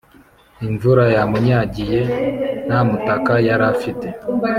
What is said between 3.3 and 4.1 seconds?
yarafite